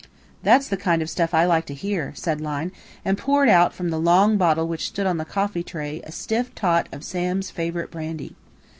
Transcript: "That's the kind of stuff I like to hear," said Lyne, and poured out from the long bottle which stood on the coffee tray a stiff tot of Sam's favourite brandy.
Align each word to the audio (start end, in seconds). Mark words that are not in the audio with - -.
"That's 0.41 0.67
the 0.67 0.77
kind 0.77 1.03
of 1.03 1.11
stuff 1.11 1.31
I 1.31 1.45
like 1.45 1.67
to 1.67 1.75
hear," 1.75 2.11
said 2.15 2.41
Lyne, 2.41 2.71
and 3.05 3.19
poured 3.19 3.49
out 3.49 3.71
from 3.71 3.91
the 3.91 3.99
long 3.99 4.35
bottle 4.35 4.67
which 4.67 4.87
stood 4.87 5.05
on 5.05 5.17
the 5.17 5.25
coffee 5.25 5.61
tray 5.61 6.01
a 6.03 6.11
stiff 6.11 6.55
tot 6.55 6.89
of 6.91 7.03
Sam's 7.03 7.51
favourite 7.51 7.91
brandy. 7.91 8.35